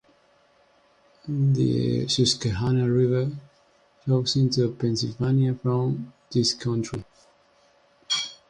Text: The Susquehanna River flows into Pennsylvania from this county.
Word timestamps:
The 1.27 2.07
Susquehanna 2.07 2.89
River 2.89 3.35
flows 4.03 4.35
into 4.35 4.67
Pennsylvania 4.73 5.53
from 5.53 6.11
this 6.31 6.55
county. 6.55 7.05